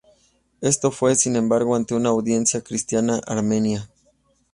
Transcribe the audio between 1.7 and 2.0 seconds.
ante